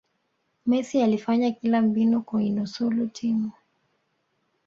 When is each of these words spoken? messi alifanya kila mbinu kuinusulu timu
messi 0.65 1.01
alifanya 1.01 1.51
kila 1.51 1.81
mbinu 1.81 2.21
kuinusulu 2.23 3.07
timu 3.07 3.51